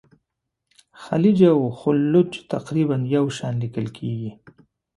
[1.03, 4.31] خلج او خُلُّخ تقریبا یو شان لیکل کیږي.